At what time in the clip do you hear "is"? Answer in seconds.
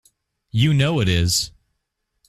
1.07-1.51